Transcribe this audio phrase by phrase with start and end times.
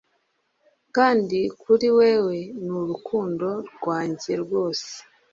[0.95, 4.89] Kandi kuri wewe ni urukundo rwanjye rwose